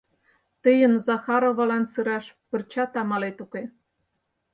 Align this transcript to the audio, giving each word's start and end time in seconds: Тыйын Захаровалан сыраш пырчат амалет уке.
Тыйын 0.63 0.93
Захаровалан 1.07 1.83
сыраш 1.93 2.25
пырчат 2.49 2.91
амалет 3.01 3.37
уке. 3.45 3.63